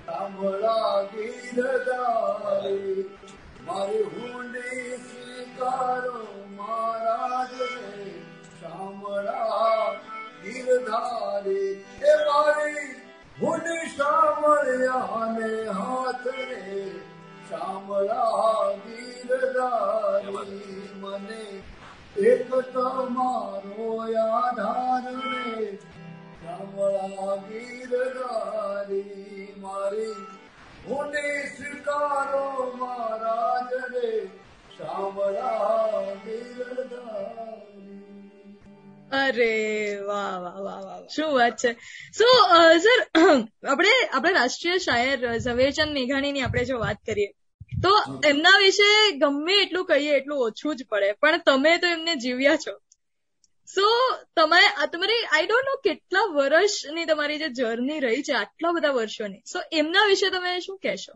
સાંભળા 0.04 0.94
ગીરધારી 1.10 3.06
મારી 3.66 4.06
હુંડી 4.12 4.86
સ્વીકારો 5.02 6.22
મહારાજ 6.52 7.56
રે 7.62 8.14
શામળા 8.60 9.90
ગીરધારી 10.44 11.72
એ 12.06 12.14
મારી 12.22 12.63
શામળ્યા 14.74 15.38
ને 15.38 15.50
હાથ 15.66 16.26
રે 16.26 16.92
શામળા 17.50 18.72
ગીરદારી 18.86 20.90
મને 20.96 21.44
એક 22.30 22.50
તમારો 22.74 23.88
આધાર 24.16 25.14
રે. 25.14 25.80
શામળા 26.44 27.36
ગીરદારી 27.36 29.48
મારી. 29.58 30.28
હુને 30.88 31.52
સ્વીકારો 31.58 32.76
મહારાજ 32.76 33.72
રે. 33.94 34.32
શામળા 34.78 36.02
ગીરધારી 36.02 37.73
અરે 39.14 39.54
વાહ 40.02 40.36
વાહ 40.40 40.60
વાહ 40.60 40.82
વાહ 40.82 41.02
શું 41.08 41.34
વાત 41.34 41.56
છે? 41.58 41.72
સો 42.14 42.28
સર 42.80 43.00
આપણે 43.72 43.94
આપણે 44.12 44.34
રાષ્ટ્રીય 44.34 44.78
શાયર 44.80 45.18
ઝવેરચંદ 45.40 45.92
મેઘાણીની 45.94 46.42
આપણે 46.42 46.64
જો 46.66 46.80
વાત 46.80 47.00
કરીએ 47.06 47.30
તો 47.84 47.92
એમના 48.24 48.56
વિશે 48.58 48.90
ગમે 49.18 49.60
એટલું 49.62 49.86
કહીએ 49.86 50.16
એટલું 50.16 50.46
ઓછું 50.48 50.78
જ 50.78 50.90
પડે 50.90 51.10
પણ 51.22 51.46
તમે 51.46 51.74
તો 51.80 51.88
એમને 51.88 52.16
જીવ્યા 52.16 52.58
છો. 52.58 52.74
સો 53.68 53.86
તમારે 54.36 54.88
તમારી 54.88 55.22
આઈ 55.32 55.48
ડોન્ટ 55.48 55.70
નો 55.70 55.76
કેટલા 55.84 56.26
વર્ષની 56.36 57.06
તમારી 57.06 57.40
જે 57.40 57.50
જર્ની 57.52 58.00
રહી 58.00 58.24
છે 58.24 58.34
આટલા 58.34 58.72
બધા 58.72 58.92
વર્ષોની. 58.92 59.42
સો 59.46 59.60
એમના 59.72 60.06
વિશે 60.06 60.30
તમે 60.30 60.60
શું 60.62 60.78
કહેશો? 60.80 61.14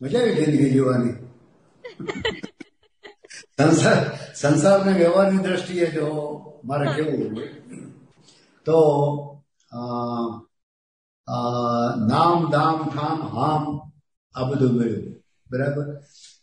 મજા 0.00 0.20
આવી 0.20 0.36
જિંદગી 0.40 0.70
જીવવાની. 0.70 1.14
સંસાર 3.58 4.00
સંસારને 4.34 4.92
વ્યવહારની 4.92 5.44
દ્રષ્ટિએ 5.46 5.86
જો 5.90 6.06
મારે 6.64 6.86
કેવું 6.92 7.36
તો 8.66 8.78
નામ 12.10 12.38
દામ 12.50 12.78
ઠામ 12.90 13.18
હામ 13.34 13.64
આ 14.34 14.48
બધું 14.48 14.72
મળ્યું 14.76 15.04
બરાબર? 15.50 15.86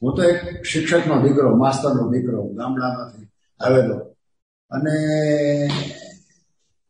હું 0.01 0.15
તો 0.15 0.21
એક 0.23 0.39
શિક્ષકનો 0.63 1.15
દીકરો 1.23 1.49
માસ્તરનો 1.55 2.03
દીકરો 2.11 2.43
ગામડામાંથી 2.57 3.27
આવેલો. 3.59 3.97
અને 4.71 4.95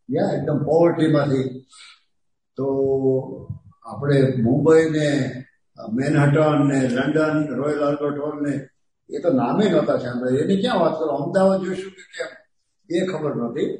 યા 0.09 0.33
એકદમ 0.37 0.59
પોવર્ટીમાંથી. 0.63 1.47
તો 2.57 2.65
આપણે 3.85 4.17
મુંબઈ 4.45 4.85
ને 4.95 5.07
મેનહટન 5.77 6.67
ને 6.69 6.79
લંડન 6.87 7.37
રોયલ 7.59 7.83
આલ્બર્ટ 7.83 8.19
હોલ 8.23 8.37
ને 8.45 8.55
એ 9.09 9.19
તો 9.19 9.29
નામે 9.29 9.69
નહોતા 9.69 9.97
સાંભળ્યા. 9.97 10.43
એની 10.43 10.61
ક્યાં 10.61 10.79
વાત 10.79 10.99
કરો? 10.99 11.07
અમદાવાદ 11.07 11.61
જોઈશું 11.61 11.91
કે 11.91 12.01
કેમ? 12.01 12.27
એ 12.95 13.05
ખબર 13.05 13.35
નહોતી. 13.35 13.77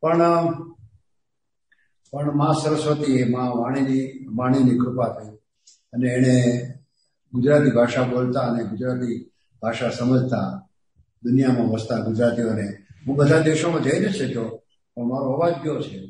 પણ 0.00 0.18
પણ 2.10 2.36
મા 2.36 2.52
સરસ્વતી 2.64 3.24
મા 3.24 3.48
વાણીની 3.48 4.26
વાણીની 4.34 4.78
કૃપા 4.78 5.08
થઈ. 5.08 5.36
અને 5.92 6.10
એણે 6.10 6.60
ગુજરાતી 7.32 7.70
ભાષા 7.70 8.02
બોલતા 8.02 8.40
અને 8.40 8.64
ગુજરાતી 8.64 9.30
ભાષા 9.62 9.90
સમજતા 9.90 10.62
દુનિયામાં 11.22 11.68
વસતા 11.68 11.96
ગુજરાતીઓને, 11.96 12.76
હું 13.06 13.16
બધા 13.16 13.40
દેશોમાં 13.40 13.82
જઈને 13.82 14.08
શક્યો 14.08 14.62
પણ 14.94 15.04
મારો 15.04 15.24
અવાજ 15.24 15.54
ગયો 15.62 15.80
છે? 15.80 16.06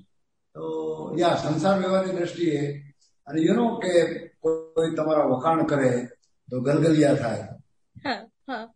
તો 0.54 1.16
યા 1.18 1.28
સંસાર 1.28 1.78
વ્યવહારની 1.78 2.12
દ્રષ્ટિએ, 2.12 2.78
અને 3.26 3.40
યુ 3.40 3.54
નો 3.54 3.76
કે 3.76 4.18
કોઈ 4.40 4.94
તમારા 4.94 5.24
વખાણ 5.24 5.62
કરે, 5.62 6.08
તો 6.50 6.60
ગલગલિયા 6.60 7.14
થાય. 7.14 7.48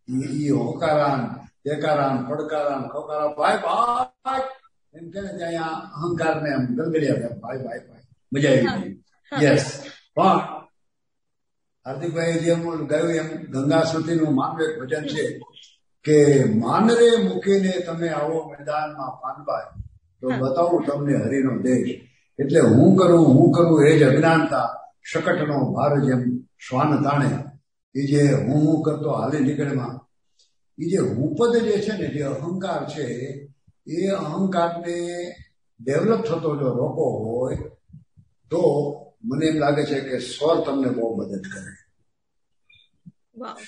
ઈ 0.08 0.50
હોકારાન 0.50 1.20
દેકારાન 1.64 2.16
પડકારાન 2.26 2.84
ખોકારા 2.88 3.34
ભાઈ 3.34 3.60
ભાઈ 3.64 4.46
એમ 4.94 5.06
કે 5.08 5.20
અહીંયા 5.26 5.74
અહંકાર 5.96 6.36
ને 6.42 6.50
એમ 6.50 6.64
ગલગડિયા 6.70 7.34
ભાઈ 7.36 7.60
ભાઈ 7.60 7.82
ભાઈ 7.82 8.06
મજા 8.32 8.54
આવી 8.54 8.90
ગઈ 9.32 9.44
યસ 9.44 9.66
પણ 10.14 10.40
હાર્દિકભાઈ 11.86 12.40
જેમ 12.40 12.64
ગયું 12.86 13.12
એમ 13.14 13.28
ગંગા 13.52 13.84
સ્મૃતિનું 13.84 14.34
માનવ 14.34 14.58
એક 14.60 14.74
ભજન 14.80 15.04
છે 15.08 15.24
કે 16.04 16.16
માનરે 16.56 17.08
મૂકીને 17.18 17.72
તમે 17.82 18.08
આવો 18.12 18.38
મેદાનમાં 18.48 19.12
પાનભાઈ 19.22 19.70
તો 20.22 20.26
બતાવું 20.38 20.82
તમને 20.84 21.14
હરિનો 21.20 21.54
દેશ 21.60 21.90
એટલે 22.38 22.60
હું 22.68 22.90
કરું 22.96 23.26
હું 23.28 23.48
કરું 23.52 23.86
એ 23.86 23.92
જ 23.98 24.02
અજ્ઞાનતા 24.04 24.68
શકટનો 25.04 25.58
ભાર 25.72 25.92
જેમ 26.00 26.22
શ્વાન 26.58 26.92
તાણે 27.04 27.30
એ 27.94 28.06
જે 28.06 28.32
હું 28.32 28.66
હું 28.66 28.82
કરતો 28.82 29.10
હાલે 29.12 29.38
નીકળેમાં 29.40 30.06
એ 30.78 30.84
જે 30.90 30.98
ઉપદ 30.98 31.56
જે 31.64 31.80
છે 31.80 31.92
ને 31.92 32.06
જે 32.06 32.22
અહંકાર 32.22 32.86
છે 32.86 33.06
એ 33.86 34.06
અહંકારને 34.06 34.98
ડેવલપ 35.80 36.24
થતો 36.24 36.56
જો 36.56 36.68
રોકો 36.70 37.04
હોય 37.18 37.56
તો 38.50 38.62
મને 39.24 39.46
એમ 39.46 39.58
લાગે 39.58 39.84
છે 39.84 40.00
કે 40.00 40.18
સ્વર 40.18 40.60
તમને 40.60 40.90
બહુ 40.90 41.16
મદદ 41.16 41.42
કરે. 41.42 41.72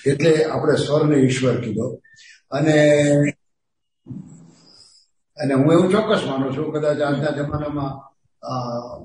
એટલે 0.05 0.45
આપણે 0.45 0.75
સ્વરને 0.75 1.15
ઈશ્વર 1.15 1.61
કીધો. 1.61 1.99
અને 2.51 2.77
અને 5.37 5.53
હું 5.53 5.73
એવું 5.73 5.91
ચોક્કસ 5.91 6.23
માનું 6.25 6.57
છું 6.57 6.73
કદાચ 6.73 7.01
આજના 7.01 7.31
જમાનામાં 7.31 7.93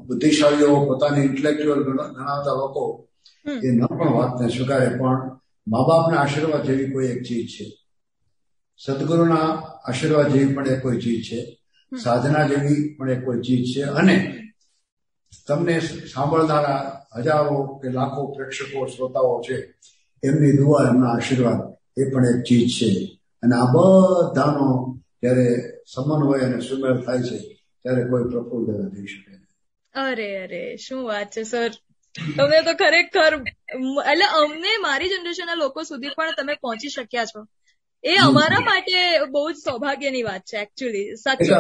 બુદ્ધિશાળીઓ 0.06 0.87
પોતાની 0.87 1.20
ઇન્ટેલેક્ચ્યુઅલ 1.20 1.84
ગણાવતા 1.84 2.52
લોકો 2.52 3.07
એ 3.64 3.70
ન 3.70 3.87
પણ 3.87 4.12
વાતને 4.12 4.48
સ્વીકારે 4.48 4.88
પણ 4.88 5.18
મા 5.68 5.87
બાપના 5.88 6.20
આશીર્વાદ 6.20 6.62
જેવી 6.62 6.90
કોઈ 6.92 7.06
એક 7.06 7.22
ચીજ 7.22 7.46
છે. 7.46 7.66
સદગુરુના 8.78 9.48
આશીર્વાદ 9.88 10.32
જેવી 10.32 10.54
પણ 10.54 10.66
એક 10.66 10.82
કોઈ 10.82 10.98
ચીજ 10.98 11.22
છે. 11.22 11.40
સાધના 12.02 12.46
જેવી 12.46 12.94
પણ 12.94 13.10
એક 13.10 13.25
કોઈ 13.25 13.40
ચીજ 13.40 13.76
છે. 13.76 13.82
અને 13.82 14.44
તમને 15.48 15.80
સાંભળનારા 15.80 17.06
હજારો 17.16 17.80
કે 17.82 17.88
લાખો 17.88 18.26
પ્રેક્ષકો 18.26 18.87
શ્રોતાઓ 18.87 19.42
છે 19.42 19.75
એમની 20.22 20.52
દુઆ 20.52 20.88
એમના 20.88 21.08
આશીર્વાદ 21.08 21.60
એ 22.00 22.10
પણ 22.10 22.26
એક 22.26 22.42
ચીજ 22.42 22.68
છે. 22.68 23.18
અને 23.42 23.56
આ 23.56 23.72
બધાનો 23.72 24.98
જ્યારે 25.22 25.46
સમન્વય 25.87 26.40
અને 26.40 26.60
સુમેળ 26.60 27.04
થાય 27.04 27.18
છે 27.18 27.38
ત્યારે 27.82 28.04
કોઈ 28.04 28.22
પ્રફુલ્લ 28.22 28.88
થઈ 28.88 29.06
શકે 29.06 29.38
અરે 29.94 30.44
અરે 30.44 30.76
શું 30.76 31.04
વાત 31.04 31.30
છે 31.37 31.42
સર? 31.42 31.70
તમે 32.14 32.58
તો 32.66 32.72
ખરેખર 32.74 33.32
એટલે 34.10 34.26
અમને 34.40 34.72
મારી 34.86 35.10
જનરેશનના 35.12 35.62
લોકો 35.62 35.80
સુધી 35.84 36.16
પણ 36.16 36.36
તમે 36.38 36.54
પહોંચી 36.62 36.94
શક્યા 36.96 37.30
છો. 37.30 37.40
એ 38.04 38.12
અમારા 38.18 38.60
માટે 38.60 38.98
બહુ 39.32 39.42
જ 39.50 39.56
સૌભાગ્યની 39.58 40.22
વાત 40.22 40.42
છે 40.50 40.56
એકચ્યુઅલી 40.64 41.16
સાચી. 41.16 41.54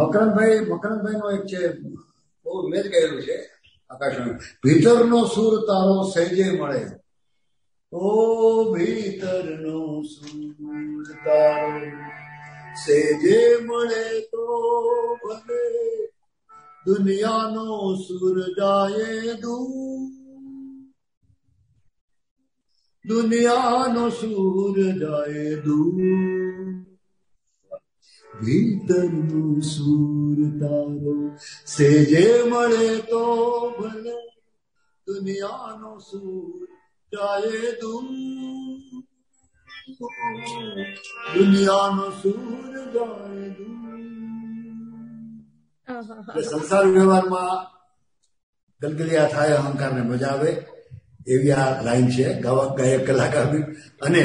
મકરંદભાઈ 0.00 0.60
મકરંદભાઈ 0.72 1.20
નો 1.20 1.28
એક 1.36 1.44
છે 1.46 1.62
બહુ 2.46 2.52
મેં 2.70 2.82
જ 2.82 2.86
ગયેલું 2.92 3.22
છે 3.26 3.36
આકાશવાણી. 3.90 4.36
ભીતરનો 4.62 5.20
સુર 5.34 5.52
તારો 5.68 5.96
સહેજે 6.12 6.46
મળે. 6.52 6.80
ઓ 7.92 8.08
ભીતરનો 8.72 9.78
સુર 10.12 11.06
તારો 11.24 11.80
સેજે 12.84 13.38
મળે 13.68 14.04
તો 14.30 14.37
દુનિયાનો 16.88 17.64
સુર 17.98 18.36
જાય 18.56 19.34
દૂર 19.40 20.04
દુનિયાનો 23.04 24.04
સુર 24.10 24.76
જાય 25.00 25.56
દૂર 25.64 25.98
ભીતરનું 28.26 29.60
સૂર 29.64 30.38
તારો 30.60 31.16
સેજે 31.66 32.24
મળે 32.50 32.90
તો 33.10 33.22
ભલે 33.76 34.16
દુનિયાનો 35.06 35.92
સૂર 36.00 36.68
જાય 37.12 37.74
દૂર 37.80 38.06
દુનિયાનો 41.34 42.06
સૂર 42.20 42.72
જાય 42.94 43.48
દૂર 43.52 44.27
સંસાર 45.88 46.86
વ્યવહારમાં 46.86 47.54
ગલગલિયા 48.80 49.32
થાય 49.34 49.52
અહંકારને 49.52 50.02
મજા 50.02 50.26
આવે 50.26 50.50
એવી 51.26 51.52
આ 51.52 51.82
લાઈન 51.82 52.08
છે 52.08 52.26
ગાવક 52.40 52.78
ગાયક 52.78 53.06
કલાકારની. 53.06 53.62
અને 54.06 54.24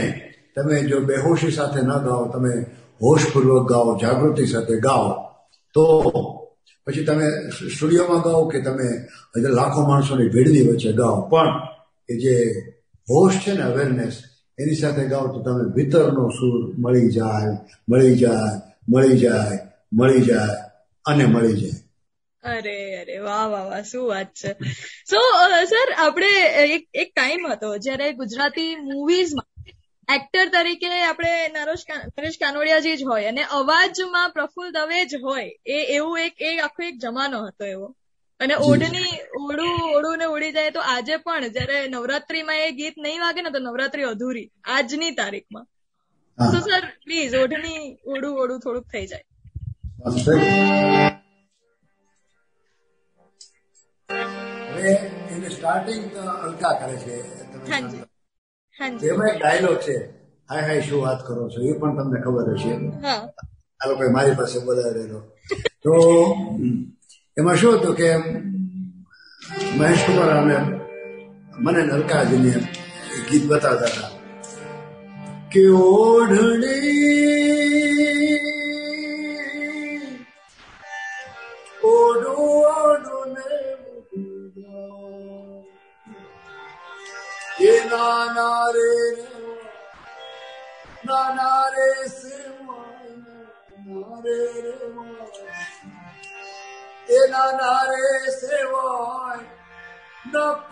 તમે 0.56 0.82
જો 0.90 1.00
બેહોશી 1.10 1.52
સાથે 1.52 1.82
ન 1.82 1.92
ગાઓ 2.08 2.26
તમે 2.34 2.54
હોશપૂર્વક 3.02 3.70
ગાઓ 3.70 3.96
જાગૃતિ 4.02 4.46
સાથે 4.46 4.76
ગાઓ 4.80 5.08
તો 5.76 5.86
પછી 6.88 7.06
તમે 7.06 7.28
સ્ટુડિયોમાં 7.76 8.22
ગાઓ 8.22 8.44
કે 8.50 8.62
તમે 8.62 8.90
લાખો 9.60 9.88
માણસોની 9.88 10.30
ભીડની 10.30 10.68
વચ્ચે 10.68 10.92
ગાઓ. 10.94 11.16
પણ 11.32 11.48
એ 12.10 12.20
જે 12.24 12.36
હોશ 13.08 13.40
છે 13.44 13.52
ને 13.54 13.64
અવેરનેસ 13.70 14.16
એની 14.60 14.82
સાથે 14.82 15.08
ગાઓ 15.08 15.28
તો 15.28 15.40
તમે 15.48 15.64
ભીતરનો 15.76 16.30
સૂર 16.30 16.62
મળી 16.78 17.10
જાય 17.12 17.58
મળી 17.90 18.16
જાય 18.18 18.54
મળી 18.90 19.18
જાય 19.18 19.60
મળી 19.94 20.22
જાય. 20.22 20.63
અને 21.06 21.26
મળી 21.28 21.60
જાય. 21.62 21.80
અરે 22.44 22.76
અરે 23.00 23.16
વાહ 23.20 23.46
વાહ 23.48 23.66
વાહ 23.66 23.84
શું 23.84 24.06
વાત 24.08 24.30
છે. 24.34 24.52
સો 25.06 25.20
સર 25.68 25.90
આપણે 25.98 26.32
એક 26.68 26.84
એક 26.96 27.10
ટાઈમ 27.12 27.44
હતો 27.52 27.70
જ્યારે 27.80 28.08
ગુજરાતી 28.16 28.72
મૂવીઝમાં 28.84 29.50
એક્ટર 30.08 30.48
તરીકે 30.50 30.90
આપણે 31.02 31.34
નરેશ 31.56 31.86
નરેશ 32.12 32.38
કાનોડિયાજી 32.40 32.96
જ 32.98 33.04
હોય 33.06 33.28
અને 33.30 33.44
અવાજમાં 33.60 34.34
પ્રફુલ્લ 34.34 34.72
દવે 34.74 35.00
જ 35.08 35.22
હોય 35.22 35.48
એ 35.72 35.84
એવું 35.98 36.20
એક 36.22 36.36
એ 36.42 36.54
આખો 36.60 36.82
એક 36.84 36.96
જમાનો 37.00 37.44
હતો 37.48 37.66
એવો. 37.68 37.88
અને. 38.40 38.56
ઓઢની 38.64 39.12
ઓઢું 39.40 39.82
ઓઢું 39.90 40.18
ને 40.18 40.28
ઉડી 40.28 40.52
જાય 40.52 40.72
તો 40.72 40.82
આજે 40.86 41.18
પણ 41.20 41.54
જ્યારે 41.56 41.78
નવરાત્રીમાં 41.90 42.62
એ 42.62 42.72
ગીત 42.74 42.96
નહીં 43.00 43.22
વાગે 43.22 43.42
ને 43.42 43.52
તો 43.52 43.60
નવરાત્રી 43.62 44.06
અધૂરી 44.06 44.48
આજની 44.76 45.12
તારીખમાં. 45.16 45.66
તો 46.38 46.58
સર 46.62 46.84
પ્લીઝ 47.04 47.36
ઓઢની 47.36 47.82
ઓઢું 48.08 48.36
ઓઢું 48.40 48.60
થોડુંક 48.60 48.88
થઈ 48.92 49.06
જાય. 49.08 49.26
હવે 50.06 50.34
એની 55.32 55.50
સ્ટાર્ટિંગ 55.50 56.04
અલકા 56.46 56.74
કરે 56.80 56.96
છે. 56.96 57.16
એમાં 59.10 59.28
એક 59.28 59.40
ડાયલોગ 59.40 59.80
છે. 59.80 60.10
હાય 60.50 60.62
હાય 60.62 60.82
શું 60.82 61.02
વાત 61.02 61.28
કરો 61.28 61.50
છો? 61.50 61.62
એ 61.62 61.74
પણ 61.74 61.98
તમને 61.98 62.22
ખબર 62.22 62.54
હશે. 62.54 62.74
આ 63.82 63.88
લોકો 63.88 64.12
મારી 64.12 64.36
પાસે 64.36 64.60
બોલાવેલો. 64.60 65.22
તો 65.84 65.94
એમાં 67.38 67.56
શું 67.56 67.78
હતું 67.78 67.96
કે 67.96 68.18
મહેશ 69.78 70.06
કુમાર 70.06 70.30
અને 70.30 70.58
મને 71.58 71.84
નલકાજીને 71.84 72.54
ગીત 73.30 73.48
બતાવતા 73.48 73.88
હતા. 73.88 74.10
કે 75.52 75.70
ઓઢણી 75.70 77.63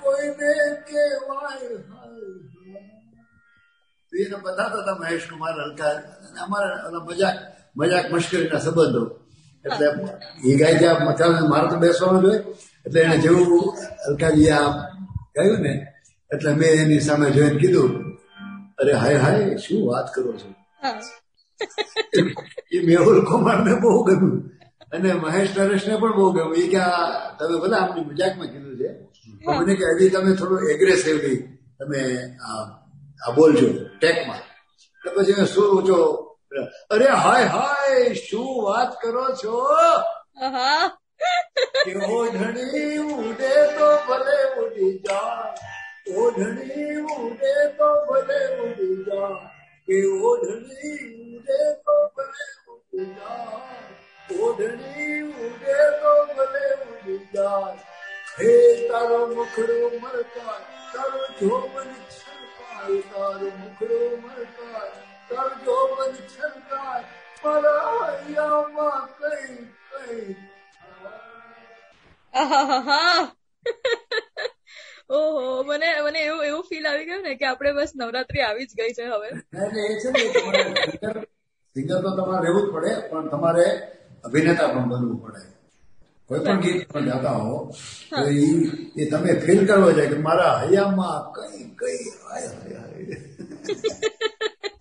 કોઈને 0.02 0.54
કહેવાય 0.88 1.76
હાય 1.90 2.30
હાય. 2.50 2.82
તો 4.12 4.18
એને 4.18 4.36
બતાવતા 4.36 4.82
હતા 4.82 4.98
મહેશ 5.00 5.26
કુમાર 5.30 5.56
હલકા 5.62 5.94
અમારા 6.44 6.90
મજાક 7.08 7.38
મજાક 7.78 8.06
મશ્કરીના 8.12 8.58
સંબંધો. 8.58 9.04
એટલે 9.66 9.86
એ 10.46 10.58
ગાય 10.58 10.76
ત્યાં 10.80 11.06
મથાને 11.06 11.48
મારે 11.48 11.68
તો 11.70 11.76
બેસવાનું 11.76 12.22
જોઈએ 12.22 12.40
એટલે 12.86 13.00
એને 13.06 13.18
જેવું 13.24 13.66
અલકાજી 14.08 14.52
આ 14.58 14.70
કહ્યું 15.36 15.62
ને 15.66 15.74
એટલે 16.32 16.52
મેં 16.60 16.80
એની 16.82 17.02
સામે 17.08 17.28
જોઈને 17.36 17.60
કીધું 17.62 17.92
અરે 18.80 18.94
હાય 19.02 19.20
હાય 19.26 19.58
શું 19.64 19.82
વાત 19.90 20.08
કરો 20.14 20.32
છો? 20.42 20.48
એ 22.72 22.78
મેહુલ 22.86 23.20
કુમારને 23.30 23.74
બહુ 23.82 23.92
ગમ્યું. 24.08 24.40
અને 24.94 25.10
મહેશ 25.14 25.52
નરેશને 25.58 25.94
પણ 26.02 26.14
બહુ 26.18 26.26
ગમ્યું. 26.34 26.56
એ 26.62 26.68
કે 26.68 26.80
આ 26.80 27.36
તમે 27.38 27.56
બધા 27.64 27.82
આમની 27.84 28.06
મજાકમાં 28.10 28.50
કીધું 28.54 28.76
છે 28.80 28.90
મને 29.58 29.74
કે 29.80 29.86
હજી 29.98 30.10
તમે 30.14 30.32
થોડું 30.40 30.70
એગ્રેસિવલી 30.74 31.40
તમે 31.80 32.02
આ 32.48 32.64
આ 33.24 33.32
બોલજો 33.36 33.70
ટેકમાં. 34.00 34.42
તો 35.02 35.08
પછી 35.16 35.36
મેં 35.38 35.48
શું 35.54 35.68
ઊંચો 35.76 36.00
અરે 36.94 37.08
હાય 37.24 37.48
હાય 37.56 38.16
શું 38.28 38.50
વાત 38.66 38.92
કરો 39.02 39.26
છો? 39.42 39.56
હા 41.22 41.52
કે 41.78 41.94
ઓઢણી 42.12 42.98
ઉડે 43.20 43.54
તો 43.74 43.88
ભલે 44.06 44.38
ઉડી 44.58 44.92
જાય 45.04 45.72
ઓઢણી 46.18 46.98
ઉડે 47.16 47.54
તો 47.78 47.90
ભલે 48.06 48.40
ઉડી 48.60 48.98
જાય 49.06 49.50
કે 49.88 49.98
ઓઢણી 50.24 51.08
ઉડે 51.28 51.60
તો 51.82 51.96
ભલે 52.12 52.46
ઉડી 52.68 53.08
જાય 53.18 54.42
ઓઢણી 54.42 55.18
ઉડે 55.40 55.80
તો 56.00 56.14
ભલે 56.32 56.66
ઉડી 56.84 57.20
જાય 57.34 57.74
હે 58.36 58.54
તારો 58.86 59.20
મુખડો 59.32 59.80
મરકાય 59.96 60.60
તારો 60.94 61.24
જોબન 61.40 61.92
છલકાય 62.12 63.02
તારો 63.10 63.52
મુખડો 63.58 64.00
મરકાય 64.22 64.94
તારો 65.30 65.60
જોબન 65.66 66.16
છલકાય 66.28 67.06
મારા 67.44 68.00
હૈયામાં 68.00 69.06
કઈ 69.20 69.60
કઈ 69.90 70.36
આહાહાહા. 72.34 73.22
ઓહો 75.12 75.42
મને 75.64 75.90
મને 76.02 76.20
એવું 76.24 76.44
એવું 76.46 76.64
ફીલ 76.66 76.86
આવી 76.86 77.08
ગયું 77.08 77.24
ને 77.24 77.34
કે 77.36 77.46
આપણે 77.48 77.72
બસ 77.76 77.92
નવરાત્રી 77.96 78.44
આવી 78.44 78.68
જ 78.68 78.74
ગઈ 78.78 78.94
છે 78.94 79.04
હવે. 79.08 79.30
સિંગર 81.76 81.98
તો 82.00 82.10
તમારે 82.12 82.44
રહેવું 82.44 82.64
જ 82.64 82.72
પડે 82.74 82.92
પણ 83.08 83.26
તમારે 83.30 83.66
અભિનેતા 84.24 84.70
પણ 84.70 84.86
બનવું 84.92 85.18
પડે. 85.24 85.42
કોઈ 86.30 86.42
પણ 86.42 86.60
ગીત 86.64 86.80
પણ 86.90 87.06
ગાતા 87.08 87.38
હો 87.40 87.56
તો 88.12 88.22
એ 88.98 89.06
તમે 89.08 89.32
ફીલ 89.42 89.62
કરવો 89.68 89.90
છે 89.94 90.04
કે 90.08 90.18
મારા 90.20 90.54
હૈયામાં 90.60 91.22
કઈ 91.36 91.64
કઈ 91.80 92.02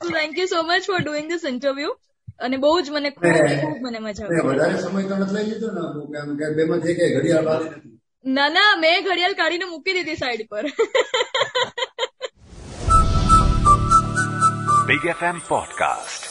thank 0.08 0.34
you 0.38 0.48
so 0.48 0.58
much 0.64 0.82
for 0.86 1.00
doing 1.00 1.28
this 1.28 1.44
interview 1.44 1.92
અને 2.40 2.56
બહુ 2.64 2.72
જ 2.82 2.86
મને 2.90 3.10
ખૂબ 3.10 3.36
ખૂબ 3.62 3.78
મને 3.86 3.98
મજા 4.04 4.28
ને 4.28 4.36
આવી. 4.38 4.50
વધારે 4.50 4.76
સમય 4.84 5.02
તો 5.10 5.14
નથી 5.22 5.34
લઈ 5.36 5.48
લીધો 5.50 5.68
ને 5.76 6.18
આમ 6.20 6.30
કે 6.38 6.46
બેમાંથી 6.58 6.94
કઈ 6.98 7.10
ઘડિયાળ 7.14 7.48
વાળી 7.50 7.70
નથી. 7.70 7.92
ના 8.24 8.48
ના 8.56 8.70
મેં 8.82 8.98
ઘડિયાળ 9.06 9.36
કાઢીને 9.40 9.66
મૂકી 9.72 9.94
દીધી 9.98 10.18
સાઈડ 10.22 10.42
પર. 10.50 10.64
Big 14.88 15.02
FM 15.14 15.38
podcast. 15.48 16.22